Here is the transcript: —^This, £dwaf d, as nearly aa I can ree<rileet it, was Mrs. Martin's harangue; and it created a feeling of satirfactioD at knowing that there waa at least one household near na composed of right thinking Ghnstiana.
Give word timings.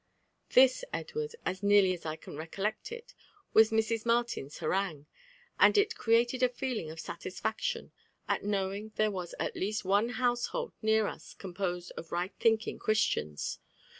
—^This, 0.49 0.83
£dwaf 0.91 1.29
d, 1.29 1.37
as 1.45 1.61
nearly 1.61 1.95
aa 1.95 2.09
I 2.09 2.15
can 2.15 2.35
ree<rileet 2.35 2.91
it, 2.91 3.13
was 3.53 3.69
Mrs. 3.69 4.03
Martin's 4.03 4.57
harangue; 4.57 5.05
and 5.59 5.77
it 5.77 5.95
created 5.95 6.41
a 6.41 6.49
feeling 6.49 6.89
of 6.89 6.97
satirfactioD 6.97 7.91
at 8.27 8.43
knowing 8.43 8.85
that 8.85 8.95
there 8.95 9.11
waa 9.11 9.27
at 9.39 9.55
least 9.55 9.85
one 9.85 10.09
household 10.17 10.73
near 10.81 11.03
na 11.03 11.19
composed 11.37 11.91
of 11.97 12.11
right 12.11 12.33
thinking 12.39 12.79
Ghnstiana. 12.79 13.59